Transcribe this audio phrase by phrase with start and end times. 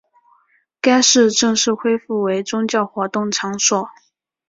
[0.81, 3.87] 该寺正式恢复为宗教活动场所。